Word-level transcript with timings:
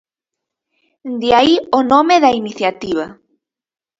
De 1.21 1.29
aí 1.39 1.53
o 1.77 1.79
nome 1.91 2.15
da 2.23 2.31
iniciativa. 2.41 3.05